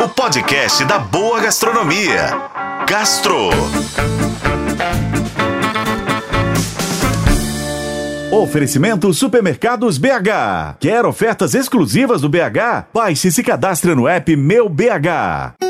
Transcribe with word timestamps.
o 0.00 0.08
podcast 0.08 0.84
da 0.84 0.98
boa 0.98 1.40
gastronomia. 1.40 2.30
Gastro. 2.88 3.50
Oferecimento 8.30 9.12
Supermercados 9.12 9.98
BH. 9.98 10.76
Quer 10.78 11.04
ofertas 11.04 11.54
exclusivas 11.54 12.20
do 12.20 12.28
BH? 12.28 12.86
Baixe 12.94 13.28
e 13.28 13.32
se 13.32 13.42
cadastre 13.42 13.94
no 13.94 14.06
app 14.06 14.36
Meu 14.36 14.68
BH. 14.68 15.67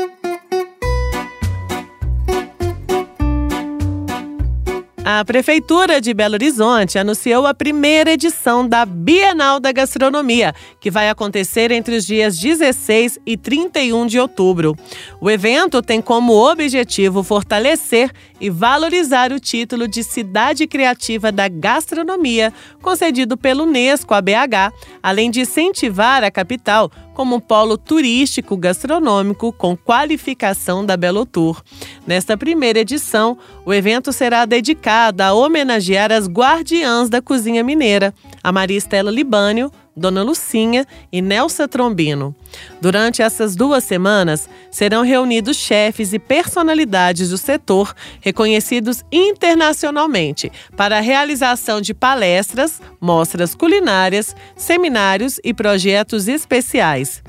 A 5.11 5.25
Prefeitura 5.25 5.99
de 5.99 6.13
Belo 6.13 6.35
Horizonte 6.35 6.99
anunciou 6.99 7.47
a 7.47 7.53
primeira 7.55 8.11
edição 8.11 8.69
da 8.69 8.85
Bienal 8.85 9.59
da 9.59 9.71
Gastronomia, 9.71 10.53
que 10.79 10.91
vai 10.91 11.09
acontecer 11.09 11.71
entre 11.71 11.95
os 11.95 12.05
dias 12.05 12.37
16 12.37 13.17
e 13.25 13.35
31 13.35 14.05
de 14.05 14.19
outubro. 14.19 14.75
O 15.19 15.27
evento 15.27 15.81
tem 15.81 15.99
como 15.99 16.33
objetivo 16.33 17.23
fortalecer 17.23 18.11
e 18.39 18.51
valorizar 18.51 19.33
o 19.33 19.39
título 19.39 19.87
de 19.87 20.03
Cidade 20.03 20.67
Criativa 20.67 21.31
da 21.31 21.47
Gastronomia, 21.47 22.53
concedido 22.79 23.35
pelo 23.35 23.63
Unesco 23.63 24.13
à 24.13 24.21
BH, 24.21 24.71
além 25.01 25.31
de 25.31 25.41
incentivar 25.41 26.23
a 26.23 26.29
capital 26.29 26.91
como 27.19 27.35
um 27.35 27.39
polo 27.41 27.77
turístico 27.77 28.55
gastronômico 28.55 29.51
com 29.51 29.75
qualificação 29.75 30.85
da 30.85 30.95
Belo 30.95 31.25
Tour. 31.25 31.61
Nesta 32.09 32.35
primeira 32.35 32.79
edição, 32.79 33.37
o 33.63 33.71
evento 33.71 34.11
será 34.11 34.43
dedicado 34.43 35.21
a 35.21 35.31
homenagear 35.31 36.11
as 36.11 36.27
guardiãs 36.27 37.07
da 37.07 37.21
cozinha 37.21 37.63
mineira, 37.63 38.15
a 38.43 38.51
Maria 38.51 38.79
Estela 38.79 39.11
Libânio, 39.11 39.71
Dona 39.95 40.23
Lucinha 40.23 40.87
e 41.11 41.21
Nelsa 41.21 41.67
Trombino. 41.67 42.35
Durante 42.81 43.21
essas 43.21 43.55
duas 43.55 43.83
semanas, 43.83 44.49
serão 44.71 45.03
reunidos 45.03 45.55
chefes 45.55 46.11
e 46.11 46.17
personalidades 46.17 47.29
do 47.29 47.37
setor 47.37 47.93
reconhecidos 48.21 49.03
internacionalmente 49.11 50.51
para 50.75 50.97
a 50.97 51.01
realização 51.01 51.79
de 51.79 51.93
palestras, 51.93 52.81
mostras 52.99 53.53
culinárias, 53.53 54.35
seminários 54.55 55.39
e 55.43 55.53
projetos 55.53 56.27
especiais. 56.27 57.21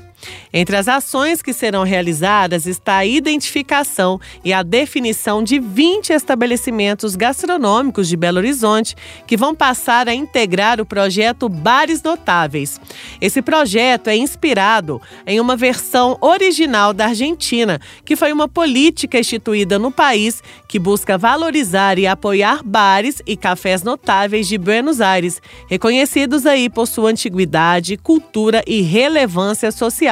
Entre 0.53 0.75
as 0.75 0.87
ações 0.87 1.41
que 1.41 1.53
serão 1.53 1.83
realizadas 1.83 2.65
está 2.65 2.97
a 2.97 3.05
identificação 3.05 4.19
e 4.43 4.51
a 4.51 4.63
definição 4.63 5.43
de 5.43 5.59
20 5.59 6.11
estabelecimentos 6.11 7.15
gastronômicos 7.15 8.07
de 8.07 8.17
Belo 8.17 8.37
Horizonte 8.37 8.95
que 9.25 9.37
vão 9.37 9.55
passar 9.55 10.09
a 10.09 10.13
integrar 10.13 10.81
o 10.81 10.85
projeto 10.85 11.47
Bares 11.47 12.03
Notáveis. 12.03 12.79
Esse 13.21 13.41
projeto 13.41 14.09
é 14.09 14.15
inspirado 14.15 15.01
em 15.25 15.39
uma 15.39 15.55
versão 15.55 16.17
original 16.19 16.93
da 16.93 17.07
Argentina, 17.07 17.79
que 18.03 18.15
foi 18.15 18.33
uma 18.33 18.47
política 18.47 19.19
instituída 19.19 19.79
no 19.79 19.91
país 19.91 20.43
que 20.67 20.79
busca 20.79 21.17
valorizar 21.17 21.97
e 21.97 22.07
apoiar 22.07 22.61
bares 22.63 23.21
e 23.25 23.37
cafés 23.37 23.83
notáveis 23.83 24.47
de 24.47 24.57
Buenos 24.57 24.99
Aires, 24.99 25.41
reconhecidos 25.69 26.45
aí 26.45 26.69
por 26.69 26.87
sua 26.87 27.09
antiguidade, 27.09 27.97
cultura 27.97 28.63
e 28.67 28.81
relevância 28.81 29.71
social 29.71 30.10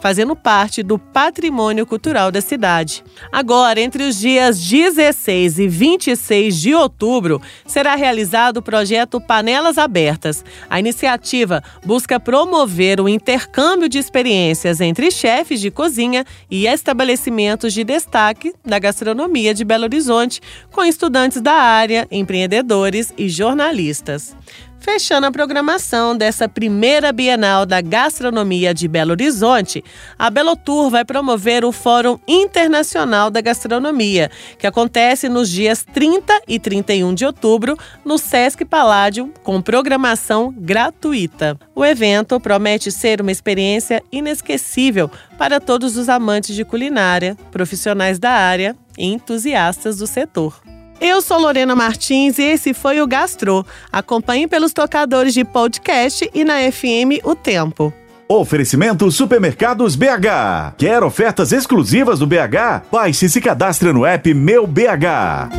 fazendo 0.00 0.36
parte 0.36 0.82
do 0.82 0.98
patrimônio 0.98 1.86
cultural 1.86 2.30
da 2.30 2.40
cidade. 2.40 3.02
Agora, 3.32 3.80
entre 3.80 4.04
os 4.04 4.18
dias 4.18 4.58
16 4.60 5.58
e 5.58 5.68
26 5.68 6.56
de 6.56 6.74
outubro, 6.74 7.40
será 7.66 7.94
realizado 7.94 8.58
o 8.58 8.62
projeto 8.62 9.20
Panelas 9.20 9.78
Abertas. 9.78 10.44
A 10.68 10.78
iniciativa 10.78 11.62
busca 11.84 12.20
promover 12.20 13.00
o 13.00 13.08
intercâmbio 13.08 13.88
de 13.88 13.98
experiências 13.98 14.80
entre 14.80 15.10
chefes 15.10 15.60
de 15.60 15.70
cozinha 15.70 16.24
e 16.50 16.66
estabelecimentos 16.66 17.72
de 17.72 17.84
destaque 17.84 18.52
da 18.64 18.78
gastronomia 18.78 19.54
de 19.54 19.64
Belo 19.64 19.84
Horizonte, 19.84 20.40
com 20.70 20.84
estudantes 20.84 21.40
da 21.40 21.54
área, 21.54 22.06
empreendedores 22.10 23.12
e 23.16 23.28
jornalistas. 23.28 24.36
Fechando 24.80 25.26
a 25.26 25.32
programação 25.32 26.16
dessa 26.16 26.48
primeira 26.48 27.12
Bienal 27.12 27.66
da 27.66 27.80
Gastronomia 27.80 28.72
de 28.72 28.86
Belo 28.86 29.10
Horizonte, 29.10 29.84
a 30.18 30.30
Belotour 30.30 30.88
vai 30.88 31.04
promover 31.04 31.64
o 31.64 31.72
Fórum 31.72 32.18
Internacional 32.28 33.28
da 33.28 33.40
Gastronomia, 33.40 34.30
que 34.56 34.66
acontece 34.66 35.28
nos 35.28 35.50
dias 35.50 35.84
30 35.92 36.42
e 36.46 36.60
31 36.60 37.12
de 37.12 37.26
outubro 37.26 37.76
no 38.04 38.18
Sesc 38.18 38.64
Paládio, 38.64 39.32
com 39.42 39.60
programação 39.60 40.54
gratuita. 40.56 41.58
O 41.74 41.84
evento 41.84 42.38
promete 42.38 42.92
ser 42.92 43.20
uma 43.20 43.32
experiência 43.32 44.02
inesquecível 44.12 45.10
para 45.36 45.60
todos 45.60 45.96
os 45.96 46.08
amantes 46.08 46.54
de 46.54 46.64
culinária, 46.64 47.36
profissionais 47.50 48.18
da 48.18 48.30
área 48.30 48.76
e 48.96 49.06
entusiastas 49.06 49.98
do 49.98 50.06
setor. 50.06 50.67
Eu 51.00 51.22
sou 51.22 51.38
Lorena 51.38 51.76
Martins 51.76 52.38
e 52.38 52.42
esse 52.42 52.74
foi 52.74 53.00
o 53.00 53.06
Gastro. 53.06 53.64
Acompanhe 53.92 54.48
pelos 54.48 54.72
tocadores 54.72 55.32
de 55.32 55.44
podcast 55.44 56.28
e 56.34 56.44
na 56.44 56.60
FM 56.70 57.24
O 57.24 57.34
Tempo. 57.34 57.92
Oferecimento 58.28 59.10
Supermercados 59.10 59.96
BH. 59.96 60.74
Quer 60.76 61.02
ofertas 61.02 61.50
exclusivas 61.50 62.18
do 62.18 62.26
BH? 62.26 62.82
Baixe 62.92 63.26
e 63.26 63.28
se 63.28 63.40
cadastre 63.40 63.92
no 63.92 64.04
app 64.04 64.34
Meu 64.34 64.66
BH. 64.66 65.57